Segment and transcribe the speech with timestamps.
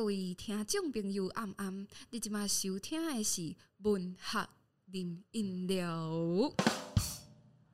[0.00, 4.48] 各位听众朋友，暗暗，你今麦收听的是文学
[4.92, 6.10] 饮饮料。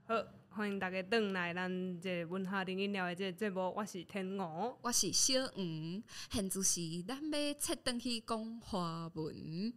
[0.08, 9.72] 好，欢迎大家登来咱这文学饮饮料的这个节目，我是天鹅，我是小黄，现在是咱要切登去讲华文。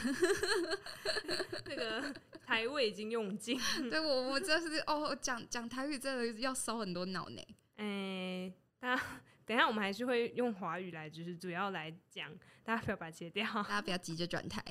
[1.66, 2.14] 那个
[2.46, 3.60] 台位已经用尽，
[3.90, 7.42] 对我我就是哦，讲讲台语真的要烧很多脑呢。
[7.76, 9.02] 哎、欸，大家
[9.46, 14.62] 等一下我们还是会用华语来，就是主要来讲，大家不要把它切掉，大家不要急着转台。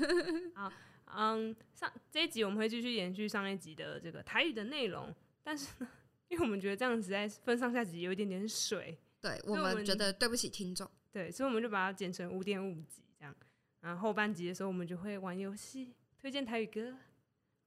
[0.54, 0.72] 好，
[1.16, 5.88] 嗯，上这一集我们会继续延续上一集的这个台语的内容，但是呢，
[6.28, 13.34] 因为我们觉得这样子在分上下集有一点点水，对我们觉得对不起听众，对，所以我们就把它剪成五点五集这样。
[13.80, 16.94] 然后后半集的时候，我们就会玩游戏，推荐台语歌，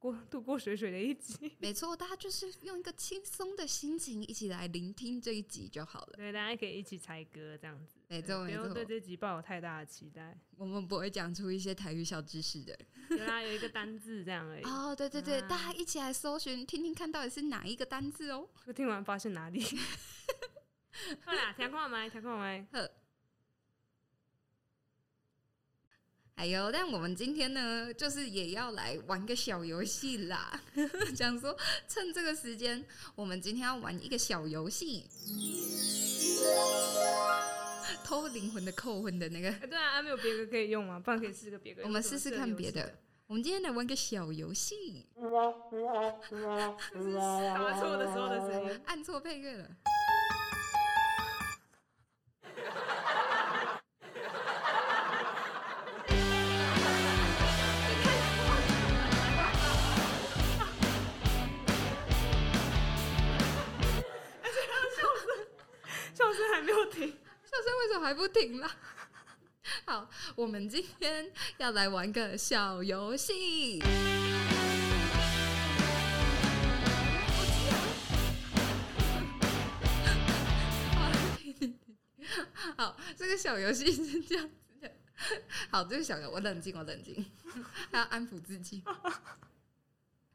[0.02, 1.55] 过度过水水的一集。
[1.62, 6.13] 没错，大家就是用一个轻松的心情一起来聆听这一集就好了。
[6.18, 7.99] 对，大家可以一起猜歌这样子。
[8.07, 8.62] 没错，没错。
[8.62, 12.76] 不用对这集抱有太大的期待， 我们不会讲出一些台语小知识的。
[13.16, 14.63] 原来有一个单字这样而已。
[14.63, 18.49] 哦，对对对，啊、大家一起来搜寻，听听看到底是哪一个单字哦。
[18.66, 19.63] 我听完发现哪里？
[21.24, 22.66] 好啦，听看麦，听看麦。
[26.42, 30.60] 哎呦，但我们今天呢，就是也要来玩个小游戏啦。
[31.16, 31.56] 讲说
[31.88, 35.06] 趁这个时间，我们今天要玩一个小游戏，
[38.04, 39.52] 偷灵魂的扣魂的那个。
[39.52, 41.00] 欸、对啊，还没有别个可以用吗？
[41.00, 41.84] 不然可以试个别个。
[41.84, 42.92] 我们试试看别的。
[43.28, 45.06] 我们今天来玩个小游戏。
[45.14, 45.30] 打
[47.80, 49.70] 错的时候的声音， 按错配乐了。
[67.69, 68.69] 为什么还不停呢。
[69.85, 73.81] 好，我们今天要来玩个小游戏。
[82.77, 84.91] 好，这个小游戏是这样子的。
[85.69, 87.25] 好，这个小游，我冷静，我冷静，
[87.91, 88.83] 还 要安抚自己。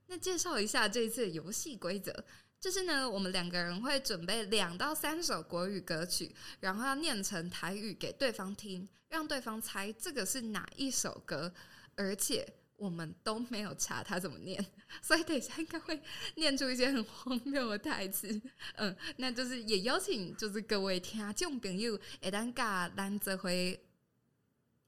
[0.06, 2.24] 那介绍一下这一次的游戏规则。
[2.58, 11.52] 就是呢，我们两个人会准备两到三首国语歌曲，然后要念成台语给对方听，让对方猜这个是哪一首歌，
[11.94, 12.46] 而且
[12.76, 14.64] 我们都没有查他怎么念，
[15.00, 16.00] 所以等一下应该会
[16.34, 18.28] 念出一些很荒谬的台词。
[18.76, 23.80] 嗯，那就是也邀请就是各位听众朋友，会当加咱这回。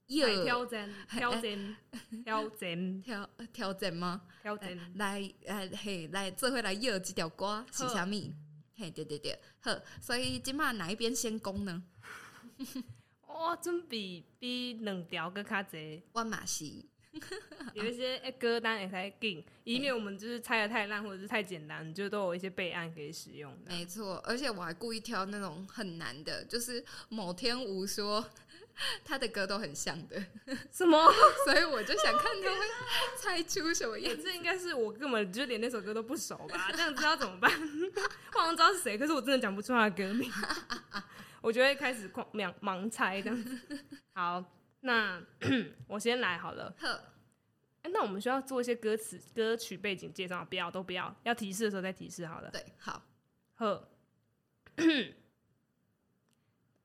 [0.08, 1.76] 有 挑战，挑战，
[2.24, 4.22] 挑战，挑挑战吗？
[4.42, 8.34] 挑战，来，呃，嘿，来，这回来又几条歌是啥咪？
[8.76, 11.84] 嘿，对对对，好，所以今嘛哪一边先攻呢？
[13.26, 16.64] 我准备比两条更较侪，我嘛是，
[17.74, 23.56] 有一些歌单也才定，以免我们就是猜的太烂或者是太简单，就都有一些备案可以使用。
[23.66, 28.24] 没错，而且我还故意挑那种很难的，就是某天无说。
[29.04, 30.22] 他的歌都很像的，
[30.70, 31.12] 什么？
[31.44, 32.66] 所以我就想看他会
[33.16, 34.22] 猜出什么样子。
[34.22, 36.70] 欸、 这应该是我根本就连那首歌都不熟吧？
[36.72, 37.50] 这样知道怎么办？
[38.34, 40.30] 我好像知道是谁，可是我真的讲不出他的歌名。
[41.40, 43.58] 我就会开始狂盲盲猜这样子。
[44.12, 44.44] 好，
[44.80, 45.22] 那
[45.86, 46.74] 我先来好了。
[47.90, 52.50] 那我们需要做一些歌词、歌曲背景介绍，不要都不要，要提示的时候再提示好了。
[52.50, 53.02] 对，好，
[53.54, 53.88] 呵。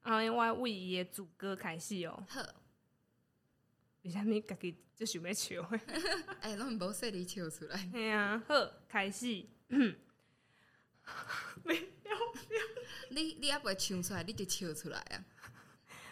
[0.04, 2.26] 啊，因为为伊的主歌开始哦。
[2.30, 2.42] 好，
[4.04, 5.70] 为啥物家己就想要笑？
[6.42, 7.90] 哎，拢无说你笑出来。
[7.92, 8.54] 对啊，好，
[8.88, 9.46] 开始。
[11.64, 11.84] 没有，
[13.10, 15.26] 你你也不会唱出来，你就笑出来啊。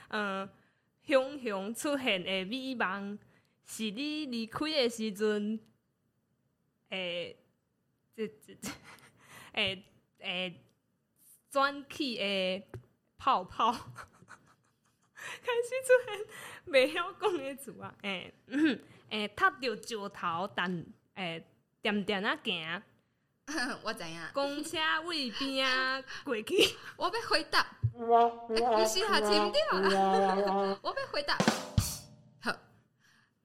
[0.09, 0.50] 嗯，
[1.03, 3.18] 熊熊出现的美梦，
[3.66, 5.60] 是你离开的时阵。
[6.89, 7.38] 诶，
[8.13, 8.69] 这这这，
[9.54, 9.83] 诶
[10.19, 10.62] 诶，
[11.50, 12.68] 转起诶。
[13.23, 13.71] 泡泡，
[15.13, 17.94] 开始出现袂晓讲的词啊！
[18.01, 18.57] 诶、欸，
[19.09, 20.83] 诶、欸，踏着石头，但
[21.13, 21.45] 诶，
[21.83, 22.81] 点点啊行。
[23.83, 24.19] 我知影。
[24.33, 26.75] 公车位边啊 过去。
[26.97, 27.63] 我要回答。
[28.50, 30.79] 你是下停掉了。
[30.81, 31.38] 我要回答。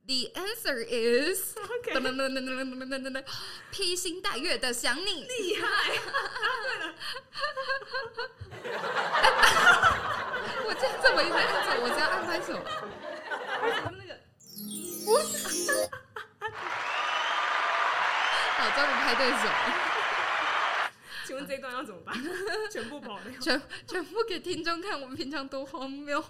[0.06, 1.56] 好，The answer is。
[1.84, 3.24] 噔噔噔噔噔噔噔噔，
[3.70, 5.24] 披星戴月的想你。
[5.24, 5.66] 厉害。
[10.64, 12.58] 我这这么一直按手，我只要按拍手。
[13.96, 14.18] 那个，
[15.04, 15.90] 不是。
[18.56, 19.36] 好，终于拍对手。
[21.26, 22.14] 请问这一段要怎么办？
[22.70, 23.32] 全部跑掉？
[23.40, 26.20] 全全部给听众看，我们平常多荒谬。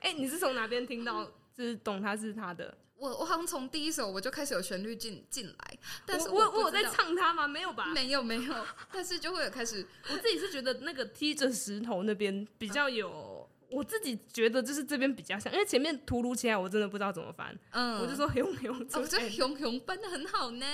[0.00, 1.24] 哎、欸，你是从哪边听到，
[1.54, 2.76] 就是懂他是他的？
[2.96, 7.46] 我我好像从第一首我就开始有旋律进进来，但是我我，我有在唱它吗？
[7.46, 7.86] 没有吧？
[7.86, 9.86] 没有没有，但是就会有开始。
[10.10, 17.58] 我自己是觉得那个踢着石头那边比较有，我自己觉得就是这边比较像，因为前面突如其来，我真的不知道怎么翻。
[17.70, 20.66] 嗯，我就说熊熊，我觉得熊熊翻的很好呢。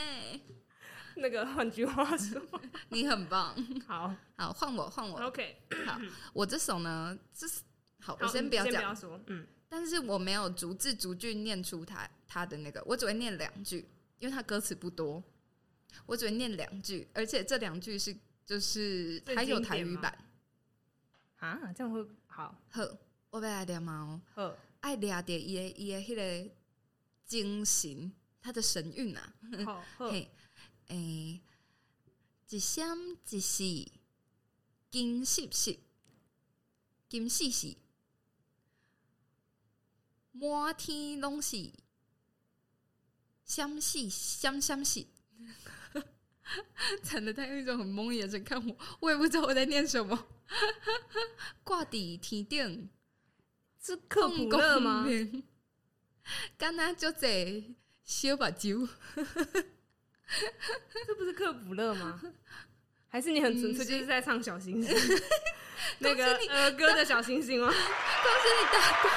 [1.17, 2.41] 那个换句话说，
[2.91, 3.55] 你很棒。
[3.89, 5.19] 好，好换我换我。
[5.23, 5.57] OK，
[5.87, 5.99] 好，
[6.33, 7.63] 我这首呢，这是
[8.01, 9.47] 好，我先不要讲，说，嗯。
[9.73, 13.87] 但是我没有逐字逐句念出他他的那个，我只会念两句，
[14.19, 15.23] 因为他歌词不多，
[16.07, 18.15] 我只会念两句，而且这两句是
[18.45, 20.13] 就是还有台语版
[21.37, 22.61] 啊，这样会好。
[22.69, 22.83] 好，
[23.31, 26.51] 我要来念嘛哦，爱抓着伊的伊的迄个
[27.25, 28.13] 精神，
[28.43, 29.35] 他的神韵啊，
[29.65, 30.29] 好，嘿，
[30.89, 31.41] 诶、欸，
[32.49, 32.99] 一闪
[33.31, 33.89] 一世，
[34.91, 35.79] 金细细，
[37.09, 37.79] 金细细。
[40.33, 41.73] 满天拢是
[43.45, 45.05] 相似，相相似，
[47.03, 50.27] 惨的他用一种很懵的眼神看我，我也不知道我在念什么。
[51.65, 52.89] 挂底天顶，
[53.83, 55.07] 是克卜勒吗？
[56.57, 57.65] 刚刚就在
[58.05, 59.25] 小把酒，这
[61.17, 62.21] 不是克卜勒吗？
[63.09, 64.97] 还是你很纯粹就是在唱小星星？
[65.99, 67.67] 那个儿歌的小星星吗？
[67.69, 67.83] 恭喜
[68.59, 69.17] 你答对了。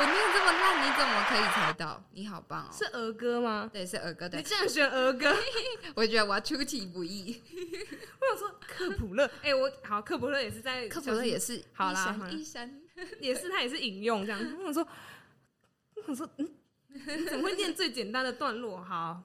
[0.00, 2.00] 我念这么烂，你怎么可以猜到？
[2.12, 2.70] 你好棒哦！
[2.72, 3.68] 是儿歌吗？
[3.72, 4.28] 对，是儿歌。
[4.28, 5.34] 对，你竟然选儿歌，
[5.96, 7.42] 我觉得我要出其不意。
[8.20, 12.80] 我想说 克普勒，哎、欸，我好，克普勒也是在克普勒也是好啦，一山
[13.18, 14.40] 也是他也是引用这样。
[14.60, 14.88] 我想说，
[15.96, 16.48] 我想说，嗯，
[17.26, 18.80] 怎么会念最简单的段落？
[18.80, 19.20] 好。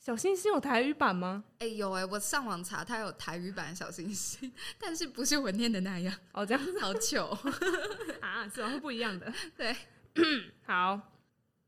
[0.00, 1.44] 小星星有台语版吗？
[1.58, 4.50] 哎、欸、有哎、欸，我上网查，它有台语版的小星星，
[4.80, 7.26] 但是不是我念的那样哦，这样子 好糗
[8.22, 9.30] 啊，怎么会不一样的。
[9.54, 9.76] 对，
[10.64, 10.98] 好，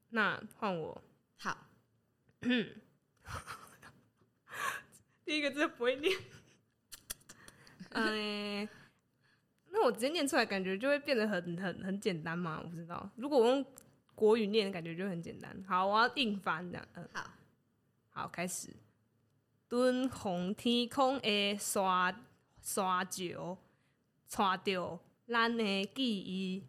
[0.08, 1.04] 那换我。
[1.36, 1.66] 好，
[5.26, 6.18] 第一个字不会念，
[7.90, 8.66] 嗯，
[9.68, 12.62] 那我直接念出来，感觉就会变得很很很简单嘛？
[12.64, 13.62] 我不知道，如果我用
[14.14, 15.54] 国语念，感觉就很简单。
[15.68, 17.30] 好，我要硬翻这样，嗯，好。
[18.14, 18.68] 好，开始。
[19.68, 22.14] 敦煌天空的沙
[22.60, 23.34] 沙石，
[24.28, 26.62] 带着咱的记忆，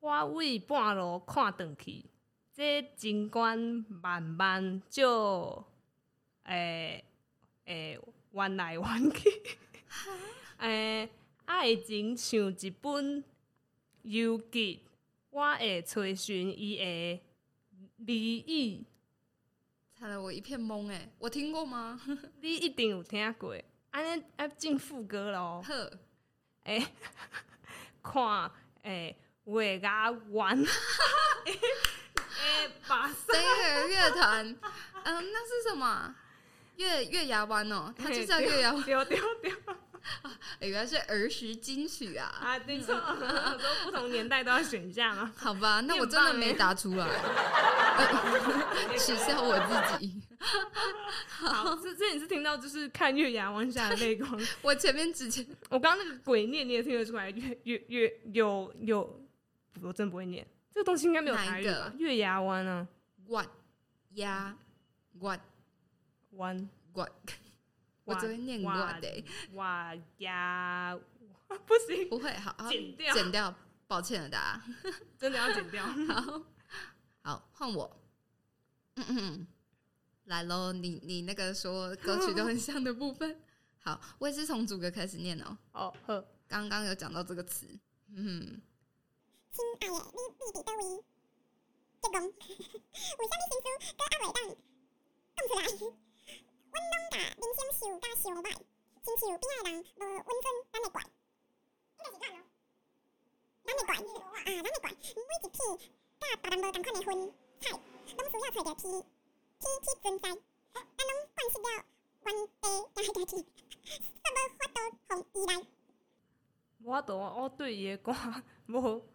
[0.00, 2.06] 我为半路看转去，
[2.54, 3.58] 这景观
[3.88, 5.62] 慢慢就
[6.44, 7.04] 诶
[7.66, 8.00] 诶
[8.30, 9.30] 弯来弯去，
[10.56, 11.10] 诶
[11.44, 13.22] 爱情像一本
[14.02, 14.80] 游记，
[15.28, 17.20] 我会找寻伊的
[18.06, 18.86] 意
[19.98, 20.00] 义。
[20.00, 22.00] 看了我一片懵哎，我听过吗？
[22.40, 23.54] 你一定有听过。
[23.90, 25.62] 安尼要进副歌喽。
[25.66, 25.90] 呵，
[26.64, 26.86] 哎，
[28.02, 28.50] 看，
[28.82, 29.14] 哎，
[29.44, 30.56] 月牙湾，
[31.44, 34.46] 哎，把谁的乐团，
[35.04, 36.14] 嗯，那是什么？
[36.76, 38.82] 月月牙湾哦，它就叫月牙湾。
[38.84, 39.50] 丢丢丢。
[40.60, 42.26] 原来是儿时金曲啊！
[42.40, 45.32] 啊，没错，很多不同年代都要选项啊。
[45.36, 47.06] 好吧，那我真的没答出来，
[48.98, 50.20] 取笑我自己。
[51.28, 54.40] 好，这这你是听到就是看月牙湾下的泪光。
[54.62, 59.20] 我前面之前，我刚刚那个鬼念你也听得出来，月月月有有，
[59.82, 61.92] 我真不会念，这个东西应该没有台语吧？
[61.98, 62.86] 月牙湾啊，
[63.28, 63.46] 弯
[64.14, 64.56] 牙
[65.20, 65.40] 湾
[66.32, 67.08] 湾湾。
[68.08, 70.98] 我昨天念过的，哇呀，
[71.66, 73.54] 不行，不会，好，好，剪掉，剪掉，
[73.86, 75.84] 抱歉了，大家， 真的要剪掉。
[76.08, 76.42] 好，
[77.22, 78.00] 好，换我，
[78.94, 79.46] 嗯嗯，
[80.24, 83.38] 来喽，你你那个说歌曲都很像的部分，
[83.80, 85.58] 好，我也是从主歌开始念哦。
[85.72, 87.66] 哦呵，刚刚有讲到这个词，
[88.14, 88.62] 嗯，
[89.52, 91.04] 亲爱的，你你伫叨位？
[92.00, 94.38] 结公，为啥你心思搁还袂当
[95.36, 95.96] 讲出来？
[97.80, 98.50] 阮拢甲人生受甲伤歹，
[99.04, 101.00] 亲像边仔人无温存，咱会怪。
[101.96, 102.42] 咱咯，
[103.64, 104.90] 咱会怪啊，咱会怪。
[104.90, 104.96] 每
[105.38, 105.56] 一片
[106.18, 110.26] 甲别人无同款的云彩，拢需要找着天天去存在。
[110.74, 111.66] 咱拢惯习了
[112.24, 112.26] 原
[112.60, 114.76] 地行行去，煞无法度
[115.08, 115.50] 互依赖。
[116.82, 118.12] 我都我对伊的歌
[118.66, 119.06] 无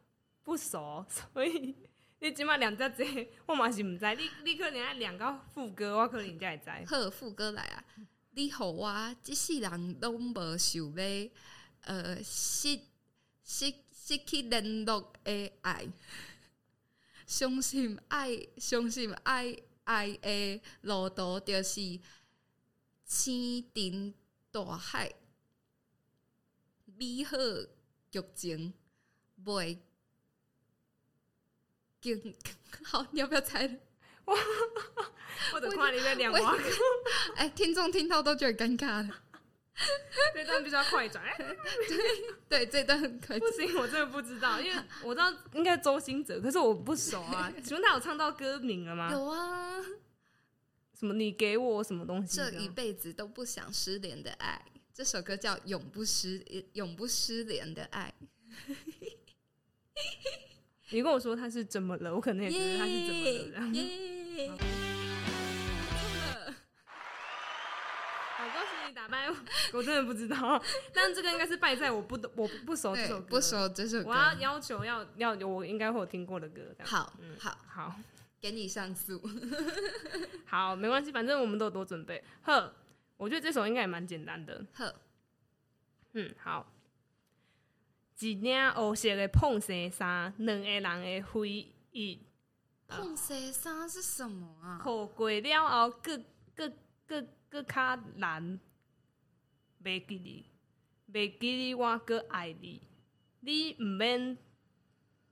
[0.43, 1.75] 不熟，所以。
[2.19, 3.03] 你起码两只字，
[3.45, 4.15] 我嘛是毋知。
[4.15, 6.95] 你你可能爱两个副歌，我可能才会知。
[6.95, 7.83] 好，副歌来啊！
[8.35, 11.31] 你互我即世人拢无想要，
[11.81, 12.79] 呃，失
[13.43, 15.87] 失失去联络的爱，
[17.27, 21.99] 相信爱，相信爱爱的路途就是
[23.05, 24.13] 千程
[24.51, 25.13] 大海，
[26.85, 27.37] 美好
[28.09, 28.73] 剧情
[29.45, 29.77] 袂
[32.83, 33.79] 好，你要不要猜？
[35.53, 36.63] 我的话里面两万个，
[37.35, 39.19] 哎，听众听到都觉得尴尬了。
[40.35, 41.47] 这段必须要快转，对
[42.47, 43.39] 对，这段很快。
[43.39, 47.51] 不行，我真的不知道，因为我知道应该周星哲，可是我不熟啊。
[47.63, 49.11] 请问他有唱到歌名了吗？
[49.11, 49.81] 有啊，
[50.93, 51.13] 什么？
[51.15, 52.37] 你给我什么东西？
[52.37, 54.63] 这一辈子都不想失联的爱，
[54.93, 58.13] 这首歌叫《永不失永不失联的爱》。
[60.93, 63.73] 你跟我说他是怎么了，我可能也觉得他是怎么了这样。
[63.73, 64.51] 耶！
[68.37, 69.35] 好，恭喜你打败我，
[69.73, 70.61] 我真的不知道。
[70.93, 74.09] 但这个应该是败在我不懂，我不熟这首歌，不熟这首歌。
[74.11, 76.61] 我要要求要要我应该会有听过的歌。
[76.83, 77.95] 好，嗯、好，好，
[78.39, 79.19] 给你上诉。
[80.45, 82.23] 好，没关系，反正我们都有多准备。
[82.43, 82.71] 呵，
[83.17, 84.63] 我觉得这首应该也蛮简单的。
[84.75, 84.93] 呵，
[86.13, 86.71] 嗯，好。
[88.19, 91.49] 一领黑色的碰色衫，两个人的回
[91.91, 92.19] 忆。
[92.87, 94.79] 碰色衫是什么啊？
[94.79, 96.17] 雨过了后，搁
[96.53, 96.71] 搁
[97.07, 98.59] 搁搁较难。
[99.83, 100.45] 袂记你，
[101.11, 102.81] 袂记你，我搁爱你。
[103.41, 104.37] 你毋免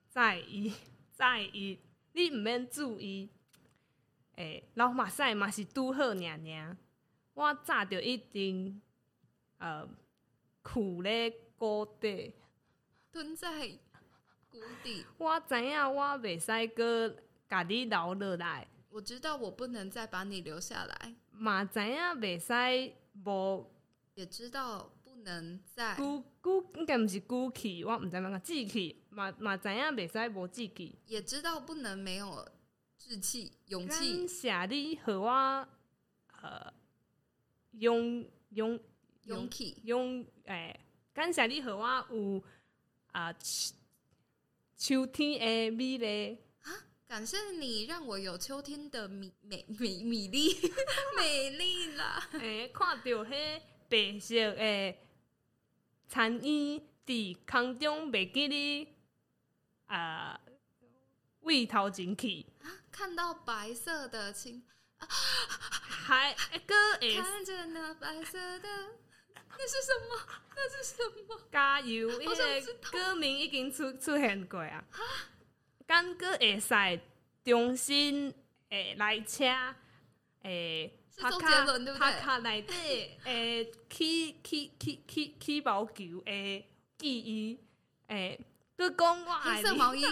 [0.09, 0.73] 在意，
[1.11, 1.79] 在意，
[2.13, 3.29] 你毋免注意。
[4.35, 6.77] 诶、欸，老马赛嘛是拄好尔尔。
[7.33, 8.81] 我早就一定，
[9.59, 9.87] 呃，
[10.61, 12.33] 苦咧谷底。
[13.11, 13.67] 蹲在
[14.49, 17.13] 谷底，我知影我袂使搁
[17.49, 18.67] 甲你留落来。
[18.89, 21.15] 我知道我不能再把你留下来。
[21.31, 22.93] 嘛知影袂使
[23.25, 23.69] 无，
[24.15, 25.95] 也知道不能再。
[25.95, 29.03] 孤孤应该毋是孤气，我毋知影讲志气。
[29.09, 30.97] 嘛嘛知影袂使无志气。
[31.05, 32.47] 也知道不能没有
[32.97, 34.17] 志气、勇气。
[34.17, 35.29] 感谢你和我，
[36.41, 36.73] 呃，
[37.71, 38.79] 勇勇
[39.23, 40.79] 勇气勇诶，
[41.13, 42.41] 感谢你和我有。
[43.11, 43.73] 啊，秋
[44.77, 46.71] 秋天的美丽啊！
[47.07, 50.55] 感谢你让我有秋天的美美美美丽
[51.17, 52.29] 美丽啦！
[52.39, 54.95] 诶、欸，看到迄白色的
[56.07, 58.87] 残烟伫空中，袂记你
[59.87, 60.39] 啊，
[61.41, 62.71] 为头前去啊！
[62.91, 64.63] 看到白色的青
[64.99, 66.33] 啊， 还
[66.65, 66.75] 个
[67.21, 68.69] 看着那白色的。
[69.57, 70.27] 那是什么？
[70.55, 71.39] 那是什么？
[71.51, 72.09] 加油！
[72.21, 72.61] 因为
[72.91, 74.83] 歌名已经出出现过啊。
[75.87, 76.73] 敢个会使
[77.43, 78.33] 重新
[78.69, 79.43] 诶来车
[80.43, 81.99] 诶，周杰伦对不对？
[81.99, 82.73] 帕卡内底
[83.25, 86.65] 诶起起起起起毛球诶
[86.97, 87.59] 记忆
[88.07, 88.39] 诶。
[88.77, 90.01] 就公我黑色毛衣，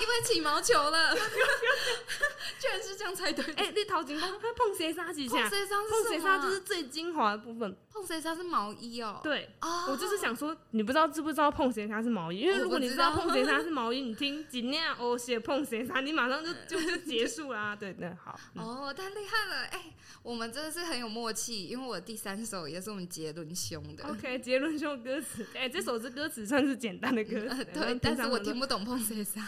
[0.00, 1.14] 因为起毛球了，
[2.58, 3.44] 居然是这样猜对。
[3.54, 5.36] 哎、欸，你头前讲碰鞋纱是啥？
[5.40, 7.76] 碰鞋纱碰鞋纱就是最精华的部分。
[7.92, 9.20] 碰鞋纱是毛衣哦。
[9.22, 9.90] 对，oh.
[9.90, 12.40] 我就是想说，你不知道知不知道碰鞋纱是毛衣？
[12.40, 17.76] 因为如果你知道碰鞋纱是毛衣，你听几样哦写碰鞋纱，你马上就 就就结束啦。
[17.76, 18.38] 对，那好。
[18.54, 19.56] 哦、oh，太厉害了！
[19.66, 24.04] 哎、欸，我们真的是很有默契，因为我第三首也是我们杰伦兄的。
[24.08, 27.20] OK，杰伦兄歌词，哎、欸，这首是歌词算是简单的。
[27.20, 29.40] 呃、对，但是我听不懂碰谁纱，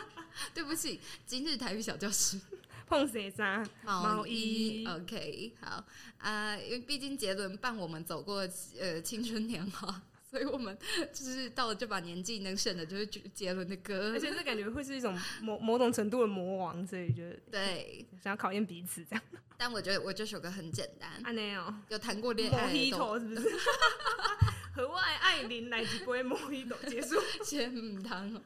[0.54, 2.38] 对不起，今日台语小教室。
[2.86, 5.84] 碰谁纱毛衣，OK，好。
[6.16, 8.48] 啊、呃，因为毕竟杰伦伴我们走过
[8.80, 10.74] 呃青春年华， 所以我们
[11.12, 19.22] 就是到了这把年纪能选的就是杰伦的歌，而且这感觉会是一种某某种程度的魔王，所以觉得对，想要考验彼此这样。
[19.58, 23.50] 但我觉得我这首歌很简单，啊没有，有谈过恋爱是不是？
[24.78, 28.42] 和我的爱人来一杯莫吉托结束，先唔通哦。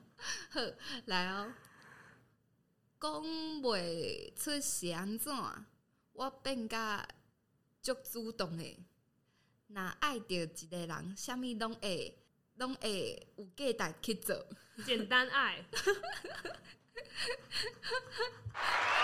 [0.48, 0.60] 好，
[1.04, 1.52] 来哦。
[2.98, 3.22] 讲
[3.60, 5.30] 袂出是安怎？
[6.14, 7.06] 我变甲
[7.82, 8.78] 足主动诶。
[9.66, 12.18] 若爱着一个人，啥物拢会
[12.54, 14.46] 拢会有价值去做。
[14.86, 15.62] 简单爱。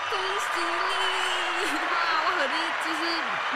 [0.09, 0.93] 恭喜你！
[1.89, 2.55] 哇，我和你
[2.85, 3.01] 就是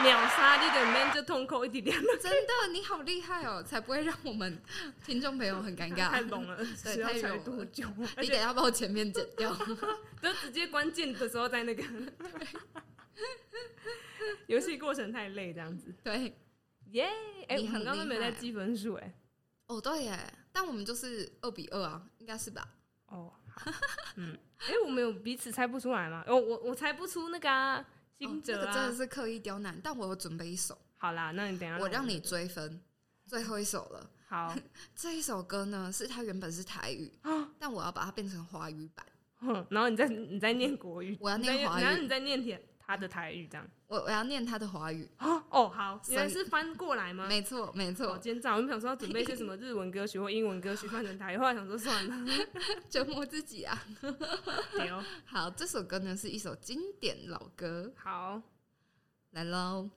[0.02, 2.16] 秒杀你的面就痛苦一点点了。
[2.20, 4.60] 真的，你好厉害哦，才不会让我们
[5.04, 6.10] 听众朋友很尴尬。
[6.10, 7.38] 太懂了，对，太懂了。
[7.44, 7.86] 多久？
[8.20, 9.54] 你等下把我前面剪掉，
[10.22, 11.84] 就直接关键的时候在那个。
[14.46, 15.94] 游戏过程太累，这样子。
[16.02, 16.36] 对，
[16.92, 17.08] 耶！
[17.48, 19.14] 哎，我们刚刚都没在记分数，哎。
[19.66, 20.18] 哦，对耶，
[20.52, 22.68] 但我们就是二比二啊，应该是吧？
[23.06, 23.32] 哦。
[24.16, 26.24] 嗯，哎、欸，我们有彼此猜不出来吗？
[26.26, 27.84] 哦，我我猜不出那个啊，
[28.20, 29.78] 哦，这个真的是刻意刁难。
[29.82, 32.80] 但我有准备一首，好啦，那你等下，我让你追分，
[33.26, 34.10] 最后一首了。
[34.26, 34.54] 好，
[34.96, 37.12] 这一首歌呢，是它原本是台语，
[37.58, 39.06] 但我要把它变成华语版。
[39.68, 43.66] 然后你再你再念国语，我要念华语，然后你再念台他的台语这样。
[43.86, 45.08] 我我要念他的华语。
[45.18, 47.26] 哦，好，原来是翻过来吗？
[47.28, 48.08] 没错，没错。
[48.08, 48.54] 好奸诈！
[48.56, 52.46] 我们想说要准备一些什么日文歌曲或英文歌曲翻成台语，后来想说算了，
[52.90, 53.80] 折磨自己啊。
[55.24, 57.92] 好，这首歌呢是一首经典老歌。
[57.96, 58.42] 好，
[59.30, 59.90] 来喽。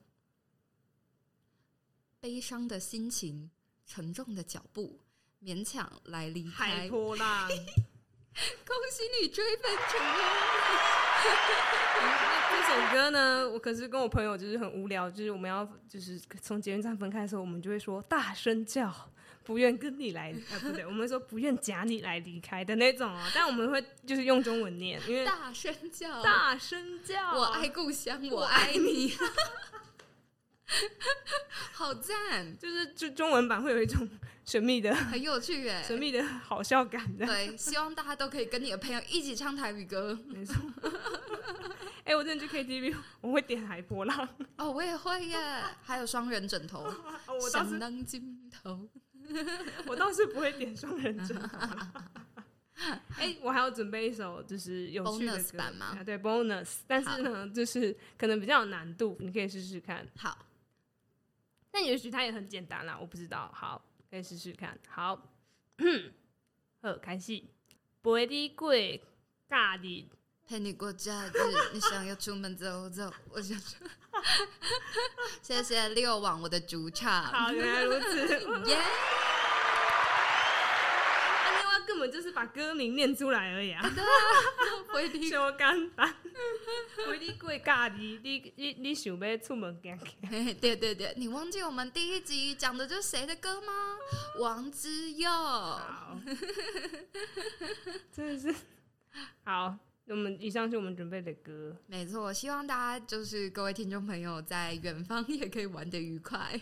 [2.20, 3.50] 悲伤的心情，
[3.86, 5.00] 沉重的脚步，
[5.42, 6.66] 勉强来离开。
[6.66, 7.48] 海波浪。
[7.48, 11.07] 恭喜你追分成功！
[12.50, 18.92] 这首歌呢，我可是跟我朋友就是很无聊，就是我们要就是从捷运站分开的时候，我们就会说大声叫，
[19.44, 23.20] 不愿跟你来，哎不对，我们说不愿假你来离开的那种哦。
[23.34, 29.12] 但我们会就是用中文念，因为大声叫，大声叫，我爱故乡，我爱你。
[31.72, 32.56] 好赞！
[32.58, 34.08] 就是就中文版会有一种
[34.44, 37.26] 神秘的、 很有趣耶， 神秘的好笑感的。
[37.26, 40.18] 对，希望大家都可以跟你的朋友一起唱台语歌。
[40.26, 40.54] 没错。
[42.04, 44.28] 哎、欸，我真的去 KTV，我会点海波浪。
[44.56, 45.36] 哦，我也会耶。
[45.82, 46.92] 还有双人枕头，
[47.50, 48.88] 相当镜头。
[49.86, 51.58] 我倒是不会点双人枕头。
[53.16, 55.86] 哎、欸，我还要准备一首就是有趣的歌 bonus 版吗？
[55.98, 56.78] 啊，对，bonus。
[56.86, 60.06] 但是呢，就是可能比较有难度，你可以试试看。
[60.16, 60.36] 好。
[61.78, 63.48] 但也许它也很简单啦，我不知道。
[63.54, 63.80] 好，
[64.10, 64.76] 可以试试看。
[64.88, 65.14] 好，
[66.82, 67.40] 好，开始。
[68.02, 68.74] 陪你过
[69.48, 70.04] 假日，
[70.44, 71.32] 陪你过假日。
[71.72, 73.86] 你想要出门走走，我想说。
[75.40, 77.26] 谢谢六网我的主场。
[77.26, 78.26] 好，原来如此。
[78.68, 79.37] 耶、 yeah!。
[82.38, 83.82] 把歌名念出来而已啊！
[83.82, 84.06] 对啊，
[84.92, 86.14] 回你说简单，
[87.04, 90.54] 回你过假日，你你你想要出门行行？
[90.60, 93.72] 对对对，你忘记我们第一集讲的就是谁的歌吗？
[94.38, 95.28] 王之佑。
[98.12, 98.54] 真的是
[99.42, 99.76] 好。
[100.06, 102.32] 我们以上是我们准备的歌，没错。
[102.32, 106.38] 希望大家就是各位听众朋友在远方也可以玩的愉快。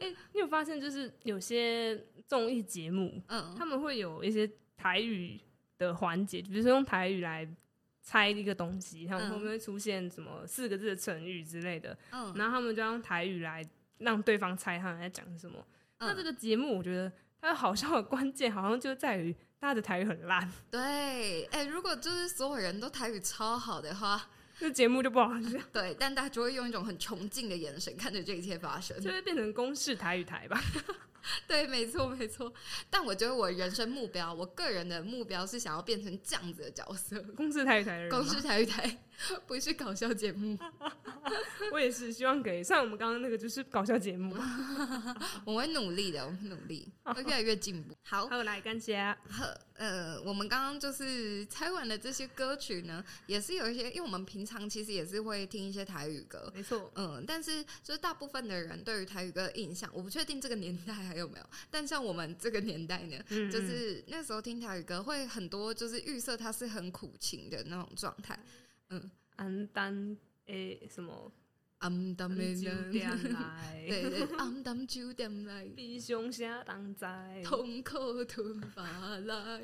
[0.00, 1.94] 哎、欸，你有发现就是有些
[2.26, 5.40] 综艺节目，嗯，他们会有一些台语
[5.78, 7.48] 的环节，比如说用台语来
[8.02, 11.96] 猜一个东西，他们会不会出现什么四个字的成语之类的？
[12.10, 13.64] 嗯，然后他们就用台语来
[13.98, 15.58] 让对方猜他们在讲什么。
[15.98, 20.50] 嗯、那这个节目，我觉得它好笑的关键，好像就在于大家的台语很烂。
[20.70, 24.30] 对，哎、欸，如果就是所有人都台语超好的话。
[24.58, 30.60] 这节目就不好笑， 对，但大家就会用一种很崇敬的眼神看着这一切发生，就会变成公式台语台吧。
[31.46, 32.52] 对，没错，没错。
[32.90, 38.98] 但我觉得我人生目标，我个人的目标是想要变成这样子的角色，公司台语台的人，公司台语台。
[39.46, 40.58] 不是搞笑节目，
[41.70, 42.64] 我也是希望给。
[42.64, 44.34] 像我们刚刚那个就是搞笑节目，
[45.46, 47.94] 我会努力的，我会努力，会越来越进步。
[48.02, 48.98] 好，好来感谢。
[49.28, 63.50] 好，呃，我们刚刚就是猜完了这些歌曲呢，也是有一些，因为我们平常其实也是会听一些台语歌，没错，嗯，但是就是大部分的人对于台语歌的印象，我不确定这个年代还有没有，但像我们这个年代呢，嗯嗯。
[63.50, 68.38] 就是那时候听台语歌会很多，就是预设它是很苦情的那种状态。
[68.88, 71.30] 嗯，暗淡诶，什么？
[71.78, 79.60] 暗淡的酒店来，对对，暗淡酒店来，悲伤声当在，痛苦吞发来，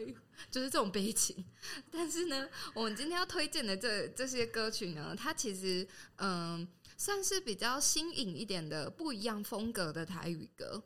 [0.51, 1.45] 就是这种悲情。
[1.93, 10.83] 但是呢，我们今天要推荐的这这些歌曲呢，它其实嗯，算是比较新颖一点的不一样风格的台语歌。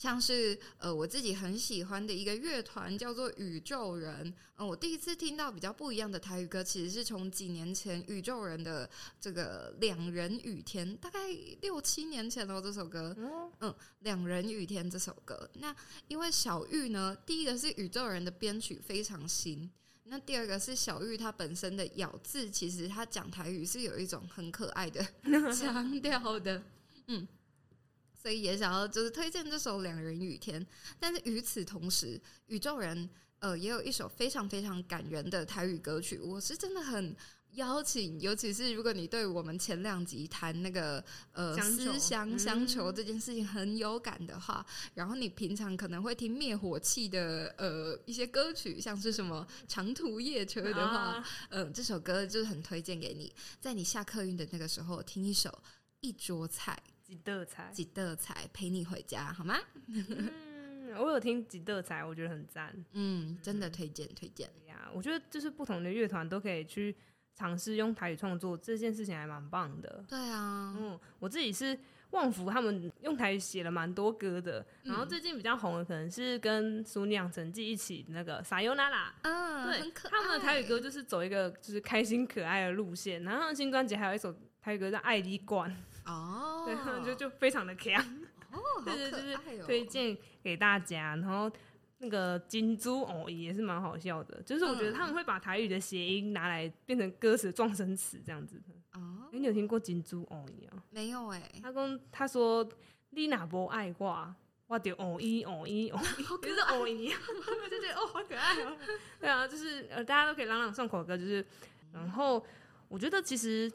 [0.00, 4.26] 像是呃，我自己很喜欢的一个乐团叫做宇宙人。
[4.28, 8.88] 嗯、呃，我第一次听到比较不一样的台语歌，其实是从几年前宇宙人的
[9.20, 11.18] 这个《两人雨天》，大概
[11.60, 12.58] 六七年前哦。
[12.62, 13.14] 这首歌，
[13.60, 15.50] 嗯，《两人雨天》这首歌。
[15.58, 15.76] 那
[16.08, 19.70] 因为小玉呢，第一个是宇宙人的编曲非常新，
[20.04, 25.06] 那第二个是小玉她本身的咬字，其实她讲台语是有一种很可爱的
[25.52, 26.62] 腔调的，
[27.08, 27.28] 嗯。
[28.20, 30.60] 所以也想要就是推荐这首《两人雨天》，
[30.98, 37.16] 但是与此同时，宇宙人呃也有一首非常非常感人的台语歌曲，我是真的很
[37.52, 41.02] 邀请，尤其是如果你对我们前两集谈那个
[41.32, 55.62] 呃思乡乡愁这件事情很有感的话，嗯、然后你平常可能会听灭火器的呃一些歌曲，像是什么长途夜车的话，呃，这首歌就是很推荐给你，在你下客运的那个时候听一首
[56.02, 56.80] 一桌菜。
[57.10, 59.56] 几道菜，几道菜陪你回家好吗？
[59.88, 62.72] 嗯，我有听几道菜，我觉得很赞。
[62.92, 64.88] 嗯，真的推荐推荐呀！
[64.94, 66.94] 我觉得就是不同的乐团都可以去
[67.34, 70.04] 尝试用台语创作这件事情，还蛮棒的。
[70.08, 71.76] 对啊，嗯，我自己是
[72.10, 85.68] 旺福他们用台语写了蛮多歌的，然后最近比较红的可能是跟淑女养成记一起那个撒尤那拉，嗯，对，很可爱他们的台语歌就是走一个就是开心可爱的路线，然后新专辑还有一首台语歌叫《爱你惯》，
[86.06, 88.02] 哦，对，他们就就非常的强，
[88.52, 91.50] 哦，对对，就是好可爱哦推荐给大家，然后。
[92.02, 98.98] 那个金珠哦也是蛮好笑的，就是我觉得他们会把台语的谐音拿来变成歌词的状声词这样子的。
[98.98, 100.82] 哦，哎、欸，你有听过金珠哦一啊？
[100.88, 101.60] 没有哎、欸。
[101.62, 102.66] 他跟他说
[103.10, 104.34] 你若无爱我，
[104.68, 108.74] 我就哦一哦一哦一， 就是哦一，我就觉得哦好可爱哦。
[109.20, 111.44] 对啊，就是呃大家都可以朗朗上口歌，就是
[111.92, 112.42] 然后
[112.88, 113.70] 我觉得其实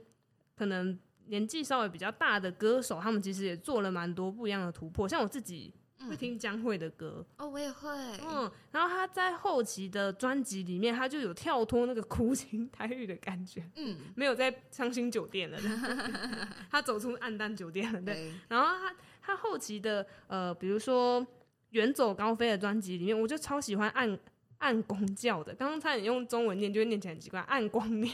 [0.58, 5.74] 可能年纪稍微比较大的歌手，他们其实也做了蛮多不一样的突破，像我自己。
[6.08, 7.90] 会听江蕙的歌哦，我也会。
[8.22, 15.58] 嗯，然后他在后期的专辑里面，他就有跳脱那个苦情台语的感觉，嗯，没有在伤心酒店了，
[16.70, 18.32] 他走出暗淡酒店了，对。
[18.50, 21.26] 然后他他后期的呃，比如说
[21.72, 24.20] 远走高飞的专辑里面，我就超喜欢暗
[24.60, 28.14] 暗光教的，刚刚差点用中文念，就会念起来很奇怪，暗光鸟，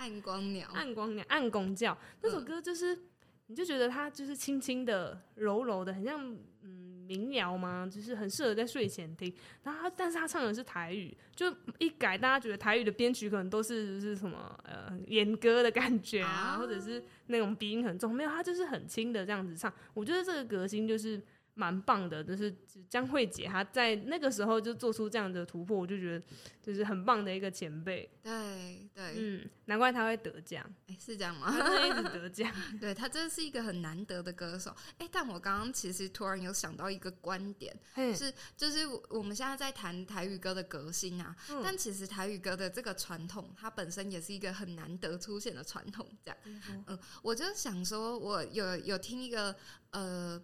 [0.00, 2.98] 暗光鸟，暗光鸟，暗光叫那首歌就是，
[3.46, 6.88] 你就觉得它就是轻轻的、柔柔的，很像嗯。
[7.10, 7.90] 民谣吗？
[7.92, 9.34] 就是很适合在睡前听。
[9.64, 19.72] 然后他，但是他唱的是台语，就一改，大家觉得台语的编曲可能都是是什么呃演歌的感觉啊，啊，或者是那种鼻音很重，没有，他就是很轻的这样子唱。
[19.92, 21.20] 我觉得这个革新就是。
[21.60, 22.50] 蛮棒的，就是
[22.88, 26.24] 江慧姐，她在那个时候就做出这样的突破，我就觉得
[26.62, 28.10] 就是很棒的一个前辈。
[28.22, 30.64] 对对，嗯，难怪她会得奖。
[30.86, 31.52] 哎、欸，是这样吗？
[31.52, 32.50] 她一直得奖。
[32.80, 34.70] 对，她真的是一个很难得的歌手。
[34.92, 46.08] 哎、欸，但我刚刚其实突然有想到一个观点，是就是我们现在在谈台语歌的革新啊、嗯，但其实台语歌的这个传统，它本身也是一个很难得出现的传统。
[46.24, 49.54] 这样，嗯，嗯我就想说，我有有听一个
[49.90, 50.42] 呃。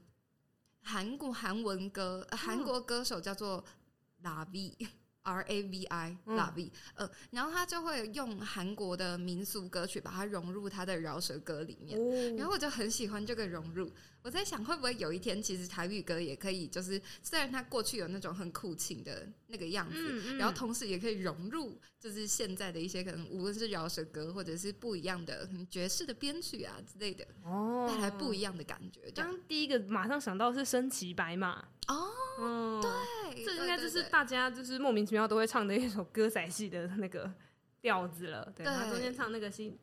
[0.89, 3.65] 韩国韩文歌，韩国歌手叫做
[5.43, 13.91] A V I，Ravi，呃，然后他就会用韩国的民俗歌曲把它融入他的饶舌歌里面，哦，然后我就很喜欢这个融入。
[14.23, 29.09] 我在想，会不会有一天，其实台语歌也可以，就是虽然它过去有那种很苦情的那个样子，嗯嗯，然后同时也可以融入，就是现在的一些可能，无论是饶舌歌或者是不一样的爵士的编曲啊之类的，哦，带来不一样的感觉。
[29.15, 31.65] 刚第一个马上想到是身骑白马。
[31.87, 32.11] 哦，
[32.41, 32.91] 嗯，对，
[33.45, 37.31] 这应该就是大家就是莫名其妙都会唱的一首歌仔戏的那个
[37.81, 38.53] 调子了。
[38.57, 39.79] 对，他中间唱那个新。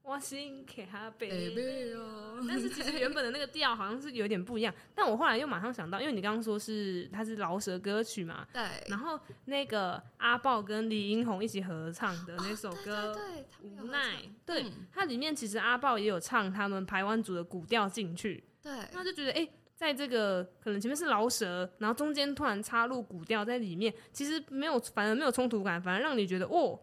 [0.00, 1.54] 我心给他背
[1.94, 4.74] 哦， 但是其实原本的那个调好像是有点不一样。
[4.94, 8.62] 但我后来又马上想到，因为你刚刚说是它是饶舌歌曲嘛，对。
[8.88, 18.72] 然后那个阿豹跟李英宏一起合唱的那首歌，哦、对，无奈，对，它里面其实阿豹也有唱他们排湾组的古调进去，对。
[18.94, 26.78] 那就觉得哎、欸，在这个可能前面是饶舌，然后中间突然插入古调在里面，其实没有，反而没有冲突感，反而让你觉得哦，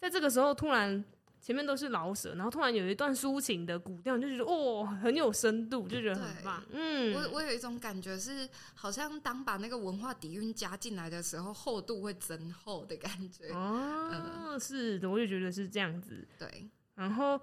[0.00, 1.02] 在这个时候突然。
[1.42, 6.62] 前面都是饶舌，然后突然有一段抒情的古调，你就觉得哦，很有深度，就觉得很棒。
[6.70, 13.48] 嗯，我我有一种感觉是，好像当把那个文化底蕴加进来的时候，厚度会增厚的感觉。
[13.54, 14.10] 哦，
[14.50, 16.28] 嗯、是的，我就觉得是这样子。
[16.38, 17.40] 对，然后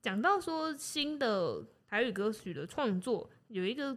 [0.00, 3.94] 讲到说新的台语歌曲的创作，有一个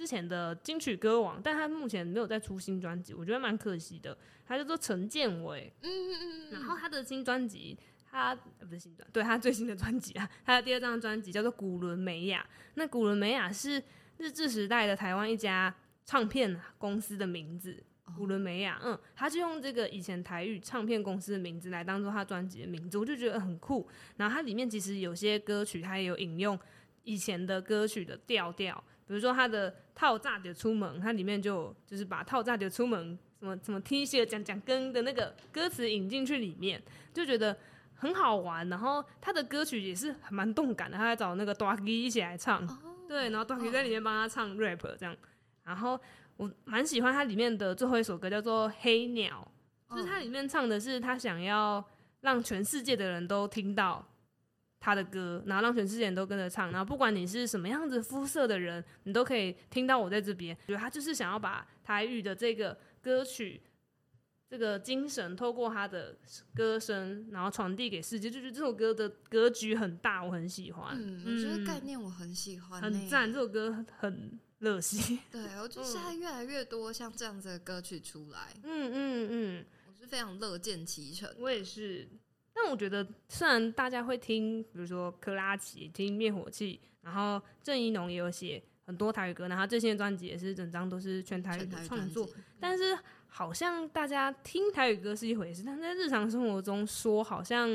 [0.00, 4.16] 之前的金曲歌王，但他目前没有再出新专辑，我觉得蛮可惜的。
[4.46, 6.16] 他叫做陈建伟，嗯嗯
[6.48, 7.76] 嗯，然后他的新专辑。
[8.10, 12.40] 他呃不是新专，对他最新的专辑啊，他的第二张专辑叫做《古伦美雅》。
[12.76, 13.80] 那古伦美雅是
[14.16, 15.72] 日治时代的台湾一家
[16.06, 17.84] 唱片公司的名字。
[18.16, 23.86] 古伦美雅，嗯，他就用这个以前台语唱片公司的名字来当做他专辑的名字，我就觉得很酷。
[24.16, 26.58] 然后它里面其实有些歌曲，它也有引用
[27.04, 36.80] 以前的歌曲的调调，比如说他的《套炸就出门》，它里面就就是把《套炸就出门》什么什么 T 恤讲讲跟的那个歌词引进去里面，
[37.12, 37.56] 就觉得。
[38.02, 45.14] 很好玩，然后他的歌曲也是蛮动感的，他还找那个 Doggy 一起来唱，oh, 对，然后 Doggy 在里面帮他唱 rap 这样，
[45.64, 46.00] 然后
[46.38, 49.46] 我蛮喜欢他里面的最后一首歌叫做《黑鸟》，
[49.94, 51.84] 就是他里面唱的是他想要
[52.22, 54.02] 让全世界的人都听到
[54.80, 63.62] 他的歌，然后让全世界人都跟着唱，然后不管你是什么样子肤色的人，你都可以听到我在这边，觉得他就是想要把台语的这个歌曲。
[64.48, 66.18] 这个精神透过他的
[66.56, 70.96] 歌声，然后传递给世界，就觉得这首歌的格局很大，我很喜欢。
[70.98, 73.32] 嗯，我觉得概念我很喜欢，很赞。
[73.32, 75.18] 这首歌很热血。
[75.30, 78.52] 对，我觉得现在越来越多像这样子的歌曲出来。
[78.64, 81.32] 嗯嗯嗯，我是非常乐见其成。
[81.38, 82.08] 我也是。
[82.54, 97.68] 但我觉得，虽然大家会听，比如说珂拉奇听灭火器，然后郑一农也有写很多台语歌，然后最新的专辑也是整张都是全台语的创作，但是好像大家听台语歌是一回事，但在日常生活中说好像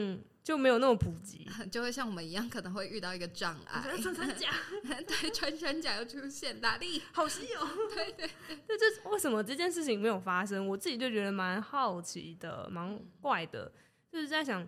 [0.43, 3.81] 就没有那么普及， 就会像我们一样，可能会遇到一个障碍。
[3.97, 4.51] 穿山甲，
[5.07, 7.01] 对，穿山甲又出现，哪里？
[7.13, 7.65] 好稀有。
[7.95, 8.29] 对对，
[8.67, 10.67] 那这为什么这件事情没有发生？
[10.67, 13.71] 我自己就觉得蛮好奇的，蛮怪的。
[14.15, 14.65] 就是在想，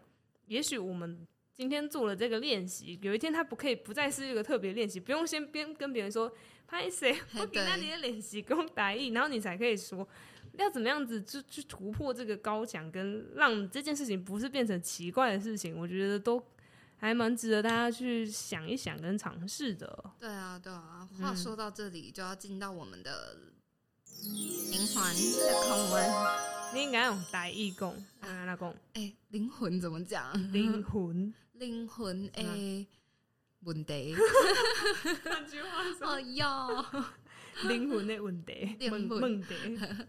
[0.47, 6.29] 也许我们今天做了这个练习，有一天它不可以不再是一个特别练习，不用先边跟别人说
[6.67, 10.05] 拍谁，我给那里的练习跟打意，然后你才可以说
[10.57, 15.79] 要怎么样子去去突破这个高墙，跟让这件事情不是变成奇怪的事情。
[15.79, 16.43] 我觉得都
[16.97, 20.11] 还蛮值得大家去想一想跟尝试的。
[20.19, 21.07] 对啊，对啊。
[21.21, 23.37] 话说到这里，就要进到我们的
[24.23, 26.37] 灵魂的拷问。
[26.73, 30.33] 你应该用台语讲，啊，那讲，哎，灵魂怎么讲？
[30.51, 32.85] 灵魂，灵魂诶，
[33.61, 34.15] 问题。
[35.23, 36.67] 这句话说，哎呀，
[37.63, 39.55] 灵魂的问题，问问题。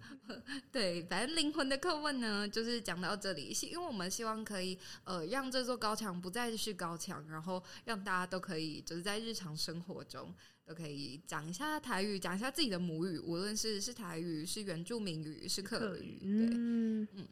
[0.72, 10.34] 对，反正灵魂的课问呢，就是讲到这里，因为我们希望可以，呃，让这座高墙不再是高墙，然后让大家都可以，就是在日常生活中。
[10.68, 17.28] 都可以讲一下台语，讲一下自己的母语，无论是是台语、是原住民语、是客语，对，嗯嗯。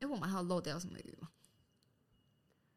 [0.00, 1.30] 哎，我们还有漏掉什么语吗？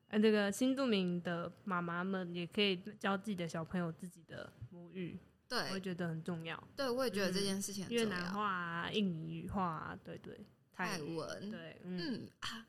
[0.09, 5.17] 哎，这个新住民的妈妈们也可以教自己的小朋友自己的母语，
[5.49, 6.63] 对，我觉得很重要。
[6.75, 8.03] 对，我也觉得这件事情很重要。
[8.03, 10.39] 越南话啊、印尼语话啊，对对，
[10.71, 12.67] 泰文，对，嗯啊。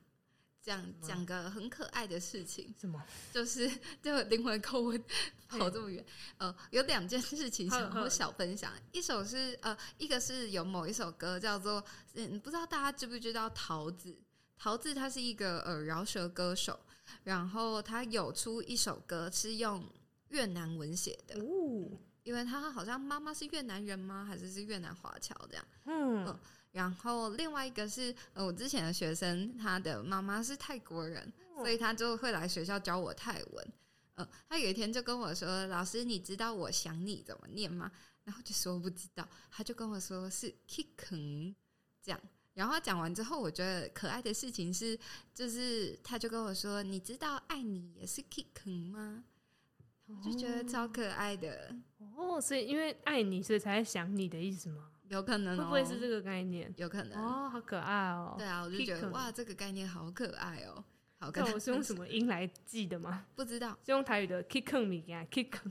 [0.62, 3.02] 讲讲个很可爱的事情，什么？
[3.32, 3.70] 就是
[4.02, 5.02] 就灵魂叩问
[5.48, 6.04] 跑这么远，
[6.36, 8.72] 呃，有两件事情想和小分享。
[8.92, 11.82] 一首是呃，一个是有某一首歌叫做
[12.14, 14.16] 嗯，不知道大家知不知道桃子？
[14.58, 16.78] 桃子他是一个呃饶舌歌手，
[17.22, 19.88] 然后他有出一首歌是用
[20.28, 21.88] 越南文写的，哦，
[22.24, 24.24] 因为他好像妈妈是越南人吗？
[24.28, 25.64] 还是是越南华侨这样？
[25.86, 26.26] 嗯。
[26.26, 26.40] 呃
[26.78, 33.72] 然后另外一个是，呃，我之前的学生，他的妈妈是泰国人，所以他就会来学校教我泰文。
[34.14, 37.90] 呃，他有一天就跟我说：“老师，你知道我想你怎么念吗？”
[38.22, 41.52] 然后就说不知道，他就跟我说是 kicken
[42.00, 42.20] 这样。
[42.54, 44.96] 然后讲完之后，我觉得可爱的事情是，
[45.34, 49.24] 就是他就跟我说：“你知道爱你也是 kicken 吗？”
[50.06, 51.74] 我就觉得超可爱的。
[52.14, 54.92] 哦，所以因为爱你，所以才想你的意思吗？
[55.08, 56.72] 有可能、喔、会不会是这个概念？
[56.76, 58.38] 有可能哦，好可爱哦、喔。
[58.38, 60.84] 对啊，我就觉得哇，这个概念好可爱哦、喔。
[61.20, 63.24] 好可爱，那我是用什么音来记的吗？
[63.34, 65.70] 不知道，是用台语的 kicken 米给他 kicken。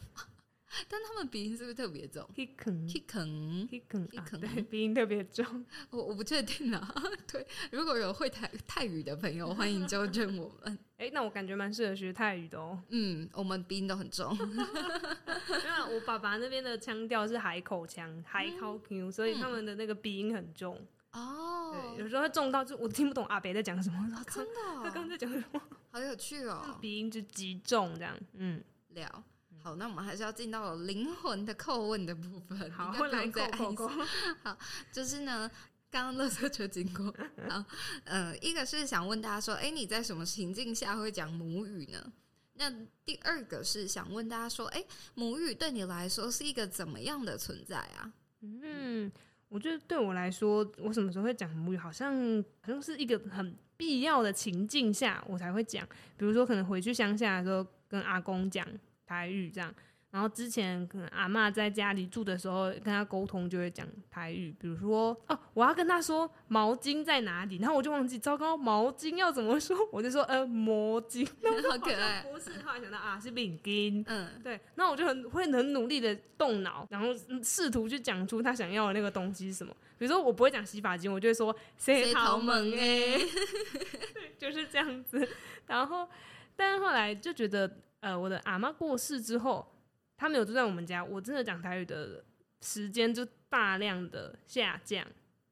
[0.89, 5.65] 但他们鼻音是不是特别重？kicken，kicken，kicken，对，鼻音特别重。
[5.91, 6.93] 我我不确定啊。
[7.31, 10.77] 对，如果有会台泰语的朋友，欢迎纠正我们。
[10.97, 12.77] 哎、欸，那我感觉蛮适合学泰语的哦。
[12.89, 14.37] 嗯，我们鼻音都很重。
[14.37, 14.65] 因为
[15.95, 20.75] 我爸爸那边的腔调是海口腔，海口腔，所以他们的那个鼻音很重。
[21.13, 21.95] 哦、嗯。
[21.95, 23.97] 对，有时候他重到就我听不懂阿北在讲什么。
[24.27, 24.53] 真的？
[24.83, 25.61] 他刚刚在讲什么？
[25.91, 26.77] 好有趣哦。
[26.81, 28.17] 鼻音就极重这样。
[28.33, 29.23] 嗯，聊。
[29.67, 32.71] 好，那我们还是要进到灵魂的叩问的部分。
[32.71, 34.05] 好，来叩叩。
[34.41, 34.57] 好，
[34.93, 35.51] 就是呢，
[35.91, 37.13] 刚刚垃圾车经过。
[37.49, 37.61] 好，
[38.05, 42.13] 呃，一个是想问大家说，哎、欸，你在什么情境下会讲母语呢？
[42.53, 42.71] 那
[43.03, 48.13] 第二个是想问大家说，哎、欸，母语对你来说是一个怎么样的存在啊？
[48.39, 49.11] 嗯，
[49.49, 52.15] 我觉得对我来说，我什么时候会讲母语，好像
[52.61, 55.85] 好像是一个很必要的情境下我才会讲。
[56.15, 58.65] 比如说，可能回去乡下的时候，跟阿公讲。
[59.07, 59.73] 台语这样，
[60.11, 69.77] 然后之前可能阿嬷在家里住的时候，跟他沟通就会讲台语，比如说哦，我要跟他说毛巾在哪里，然后我就忘记，糟糕，毛巾要怎么说？
[69.91, 71.25] 我就说呃，毛巾，
[71.69, 77.07] 好可爱， 不是，后来想到啊，是领巾，嗯，对，那我就很会很努力的动脑，然后
[77.43, 83.19] 试图去讲出他想要的那个东西是什么，比如说我不会讲洗发精，我就会说洗头门哎，
[84.39, 85.27] 就是这样子，
[85.67, 86.07] 然后
[86.55, 87.71] 但是后来就觉得。
[87.99, 89.73] 呃，我的阿妈过世之后，
[90.15, 92.23] 她没有住在我们家，我真的讲台语的
[92.61, 95.05] 时间就大量的下降。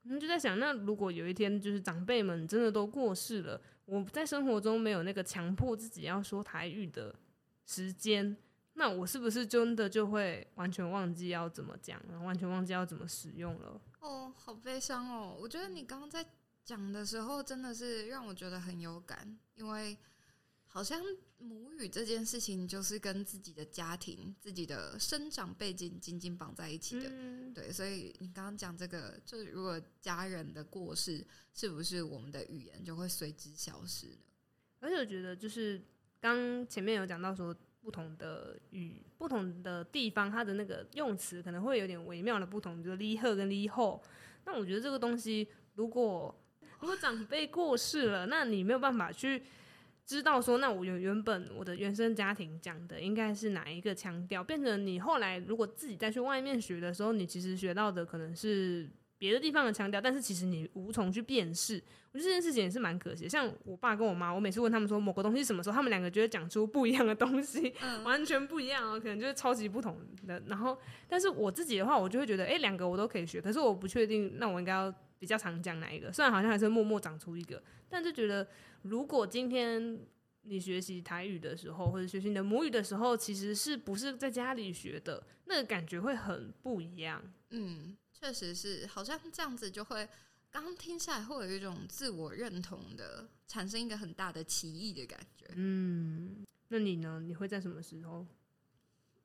[0.04, 7.16] 嗯，就在想，那如果有一天就是长辈们真的都过世了，我在生活中没有那个强迫自己要说台语的
[7.66, 8.38] 时间，
[8.74, 13.82] 那我是不是真的就会完全忘记要怎么讲，然后完全忘记要怎么使用了？
[14.02, 15.36] 哦，好悲伤哦！
[15.40, 16.24] 我觉得你刚刚在
[16.64, 19.98] 讲的时候，真的是让我觉得很有感，因为。
[20.76, 21.02] 好像
[21.38, 27.08] 母语这件事情，就是跟自己的家庭、自己的生长背景紧紧绑在一起的。
[27.14, 34.18] 嗯、对，所以你刚刚讲这个，就是如果家人的过世，是不是我们的语言就会随之消失呢？
[34.82, 35.82] 而且我觉得就是
[36.20, 44.04] 刚前面有讲到说，不同的语、不同的地方，它的那个用词可能会有点微妙的不同，比如离贺跟离后。
[44.44, 46.38] 那我觉得这个东西，如果
[46.82, 49.42] 如果长辈过世了，那你没有办法去
[50.06, 58.88] 知道说，那我原原本我的原生家庭讲的应该是哪一个腔调，变成你后来如果自己再去外面学的时候，你其实学到的可能是
[59.18, 61.82] 别的地方的腔调，但是其实你无从去辨识。
[62.12, 63.28] 我觉得这件事情也是蛮可惜。
[63.28, 70.42] 像我爸跟我妈，我每次问他们说某个东西什么时候，他们两个就会讲出不一样的东西，嗯、 完全不一样哦，可能就是超级不同的。
[70.48, 70.78] 然后，
[71.10, 74.94] 但是我自己的话，我就会觉得，哎、欸，两个我都可以学，可是我不确定，那我应该要
[75.26, 76.14] 比较常讲哪一个？
[76.14, 78.48] 虽然好像还是默默长出一个，但就觉得
[78.84, 80.00] 如果今天。
[80.48, 87.20] 你学习台语的时候，或者学习你的母语的时候，其实是不是在家里学的，那个感觉会很不一样。
[87.50, 90.08] 嗯，确实是，好像这样子就会，
[90.52, 95.48] 刚刚听下来会有一种自我认同的，产生一个很大的歧义的感觉。
[95.56, 97.20] 嗯，那你呢？
[97.26, 98.24] 你会在什么时候？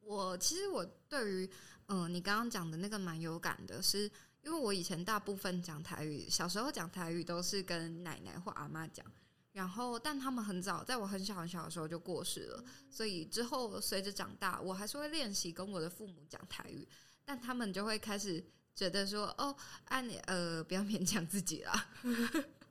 [0.00, 1.50] 我其实我对于，
[1.88, 4.10] 嗯、呃，你刚刚讲的那个蛮有感的，是
[4.42, 9.04] 因为我以前大部分讲台语，小时候讲台语都是跟奶奶或阿妈讲。
[9.52, 16.86] 然后，但他们很早，在我很小很小的时候就过世了，所以之后随着长大，我还是会练习跟我的父母讲台语，
[17.24, 18.42] 但他们就会开始
[18.76, 19.54] 觉得说：“哦，
[19.86, 21.88] 按你呃，不要勉强自己啦。”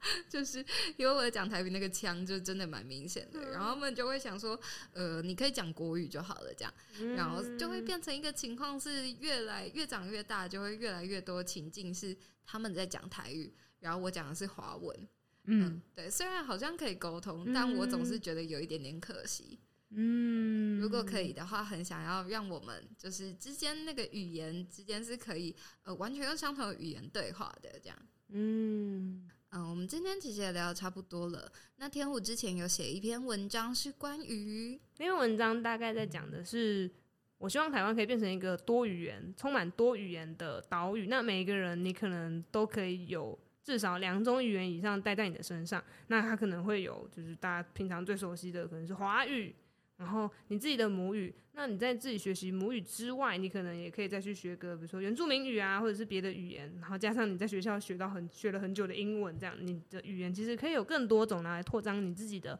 [0.30, 0.66] 就是
[0.98, 4.60] 因为我讲台语那个腔就真的蛮明显的，然后他们就会想说
[4.94, 6.74] ：“呃，你可以讲国语就好了。”这样，
[7.16, 15.08] 然后就会变成一个情况是越来越长越大，就会越来越多情境是他们在讲台语，然后我讲的是华文。
[15.46, 19.60] 嗯，对，虽然好像可以沟通，嗯，但我总是觉得有一点点可惜。
[19.92, 27.98] 嗯，如果可以的话，很想要让我们就是之间那个语言之间是可以呃完全用相同的语言对话的这样。
[28.28, 31.52] 嗯嗯，我们今天其实也聊得差不多了。
[31.78, 36.90] 那天虎之前有写一篇文章，是关于那篇文章大概在讲的是，
[37.38, 41.08] 我希望台湾可以变成一个多语言、充满多语言的岛屿。
[41.08, 43.38] 那每一个人，你可能都可以有。
[43.62, 49.54] 至少两种语言以上带在你的身上，那它可能会有，就是大家平常最熟悉的可能是华语，
[50.00, 51.32] 然后你自己的母语。
[51.54, 62.58] 那你在自己学习母语之外，你可能也可以再去学个，比如说原住民语啊，或者是别的语言，然后加上你在学校学到很学了很久的英文，这样你的语言其实可以有更多种来扩张你自己的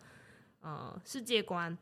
[0.60, 1.78] 呃世界观。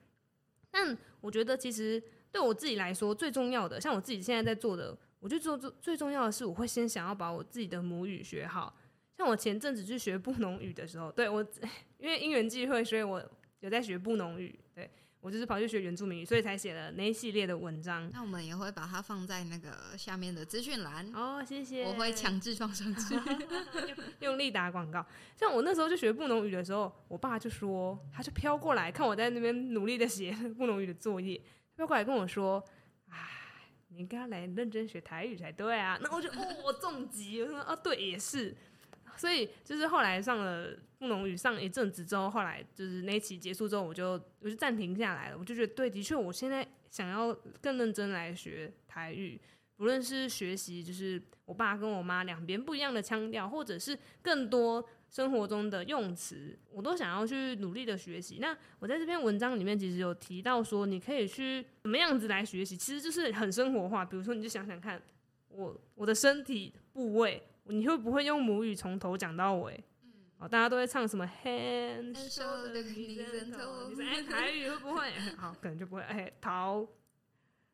[0.70, 2.00] 但我觉得其实
[2.32, 8.78] 对我自己来说最重要的，像我自己现在在做的，我就做做最重要的是，我会先想要把我自己的母语学好。
[9.18, 11.44] 像我前阵子去学布农语的时候，对我
[11.98, 13.28] 因为因缘际会，所以我
[13.62, 14.54] 有在学布农语。
[14.76, 14.88] 对
[15.28, 18.10] 我就是跑去学原住民语，所以才写了那一系列的文章。
[18.14, 21.84] 那我们也会把它放在那个下面的资讯栏哦，谢谢。
[21.84, 23.14] 我会强制放上去，
[24.26, 25.06] 用力打广告。
[25.36, 31.42] 像我那时候就学布农语的时候，我爸就说，他就飘过来看我在那边努力的写布农语的作业，
[31.76, 32.64] 飘过来跟我说
[33.12, 33.18] ：“哎，
[33.90, 38.56] 你应该来认真学台语才对啊。”那我就哦，我中击，我说啊，对，也是。
[39.18, 45.38] 所以就是后来上了布农语上一阵子之后，后来就是那一期结束之后，我就我就暂停下来了。
[45.38, 49.40] 我就觉得对，的确，我现在想要更认真来学台语，
[49.76, 58.40] 不论是学习就是我爸跟我妈两边不一样的腔调，或者是更多生活中的用词，我都想要去努力的学习。
[58.40, 64.04] 那我在这篇文章里面其实有提到说，你可以去怎么样子来学习，其实就是很生活化。
[64.04, 65.02] 比如说，你就想想看，
[65.50, 67.44] 我我的身体部位。
[67.70, 69.84] 你会不会用母语从头讲到尾？
[70.40, 73.90] 大家都会唱什么 hand shoulder knees and toes？
[73.90, 75.12] 你说哎，台语会不会？
[75.36, 76.02] 好，可能就不会。
[76.04, 76.88] 哎，头，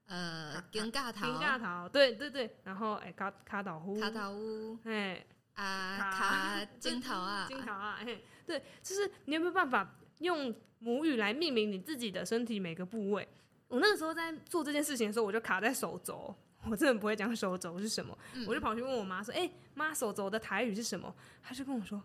[0.05, 2.57] 呃，金架头，金架头，对对对。
[2.63, 5.25] 然后哎，卡卡岛呼，卡岛呼，哎
[5.55, 13.27] 啊卡金头啊，金头啊，哎，对，就是你有没有办法用母语来命名你自己的身体每个部位？
[13.67, 16.33] 我那个时候在做这件事情的时候，我就卡在手肘。
[16.69, 22.01] 我真的不会讲手肘是什么，嗯、我就跑去问我妈说：“哎、欸，妈，手肘的台语是什么？”她就跟我说：“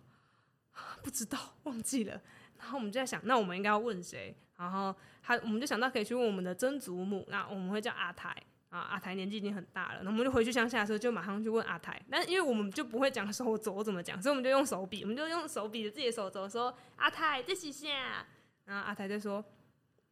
[1.02, 2.20] 不知道，忘记了。”
[2.58, 4.36] 然后我们就在想，那我们应该要问谁？
[4.56, 4.92] 然后
[5.22, 8.34] 他，我们就想到可以去问我们的曾祖母，那我们会叫阿台
[8.70, 8.80] 啊。
[8.80, 12.02] 阿台年纪已经很大了，那我们就回去乡下的时候就马上去问阿台。
[12.10, 18.26] 但因为我们就不会讲手肘怎么讲，所以我们就用手比，我们就用手比着自己的手肘说：“阿台，这是啥？”
[18.66, 19.44] 然后阿台就说：“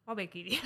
[0.07, 0.61] 我没给你。”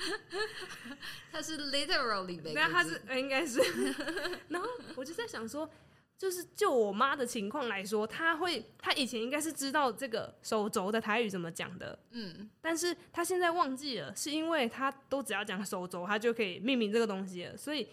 [1.30, 3.60] 他是 literally 对啊，他是应该是。
[4.48, 5.68] 然后我就在想说，
[6.16, 17.88] 就是就我妈的情况来说，她会，她以前应该是知道这个手肘的台语怎么讲的，嗯，但是她现在忘记了，是因为她都只要讲手肘，她就可以命名这个东西了，所以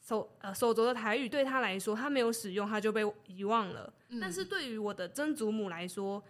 [0.00, 3.92] 手呃手肘的台语对她来说，她没有使用，她就被遗忘了。
[4.08, 6.22] 嗯、但是对于我的曾祖母来说，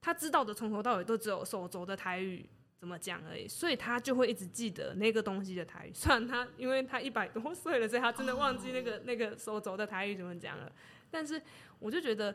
[0.00, 2.48] 她知道的从头到尾都只有手肘的台语
[2.78, 5.90] 怎么讲而已，所以他就会一直记得那个东西的台语。
[5.94, 9.02] 虽然他因为他一百多岁了，所以他真的忘记那个、oh.
[9.04, 10.70] 那个手肘的台语怎么讲了。
[11.10, 11.42] 但是
[11.80, 12.32] 我就觉得，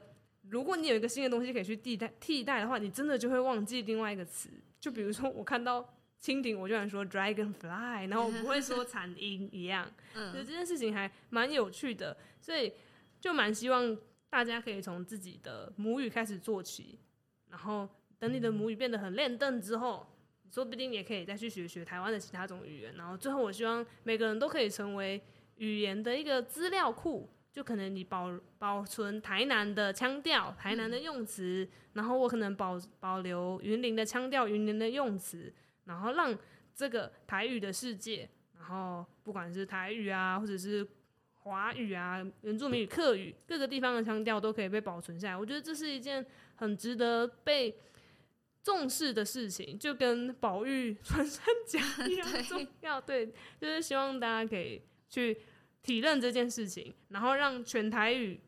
[0.49, 4.49] 如果你有一个新的东西可以去替代替代的话，你真的就会忘记另外一个词。
[4.81, 5.81] 就比如说我看到
[6.21, 9.89] 蜻蜓，我就想说 dragonfly，然后我不会说 蝉音一样。
[10.13, 12.73] 嗯，这件事情还蛮有趣的，所以
[13.21, 13.97] 就蛮希望
[14.29, 16.99] 大家可以从自己的母语开始做起，
[17.49, 17.87] 然后
[18.19, 20.05] 等你的母语变得很练邓之后。
[20.54, 25.20] 说不定也可以再去学学台湾的其他种语言，然后最后我希望每个人都可以成为
[25.56, 35.51] 语言的一个资料库，就可能你保保存台南的腔调、台南的用词，然后我可能保保留云林的腔调、云林的用词，
[35.86, 36.38] 然后让
[36.76, 40.88] 这个台语的世界，然后不管是台语啊，或者是
[41.39, 45.36] 华语啊、原住民语、客语，各个地方的腔调都可以被保存下来。
[45.36, 46.24] 我觉得这是一件
[46.58, 47.76] 很值得被。
[48.64, 53.28] 重视的事情就跟宝玉穿山甲一样重要，对，
[53.59, 55.38] 就是希望大家可以去
[55.82, 58.39] 体认这件事情，然后让全台语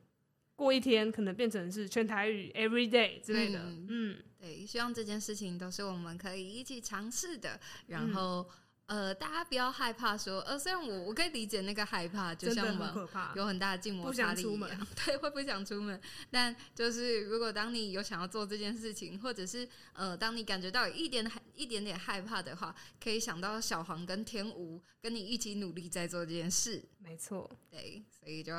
[0.55, 8.47] 过一天可能变成是全台语 every day 之类的，嗯，嗯对，希望这件事情都是我们可以一起尝试的，然后。
[8.49, 8.55] 嗯
[8.87, 15.99] 呃，大家不要害怕说，呃，虽然我我可以理解那个害怕，就像我们有很大的静摩擦力一样， 对，会不想出门。
[16.29, 26.83] 但就是如果当你有想要做这件事情，或者是呃，当你感觉到有一点一点点害怕的话，可以想到小黄跟天吴跟你一起努力在做这件事。
[26.99, 28.53] 没错，对，所以就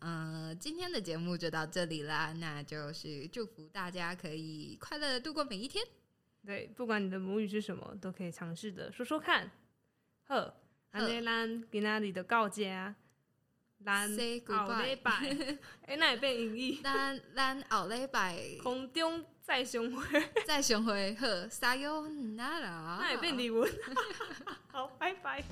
[0.00, 2.34] 呃，今天的节目就到这里啦。
[2.34, 5.82] 那就是祝福大家可以快乐的度过每一天。
[6.44, 9.50] 对，不管你的母语是什么，都可以尝试的说说看。
[10.30, 10.54] 好，
[10.92, 12.62] 安尼咱今仔日就到遮，
[13.84, 14.14] 咱后
[14.80, 15.10] 礼拜，
[15.86, 16.78] 哎，那会变英语。
[16.84, 22.06] 咱咱后礼拜空中再相会， 再相会，好，撒哟
[22.36, 23.68] 那啦，那会变日文。
[24.70, 25.42] 好，拜拜。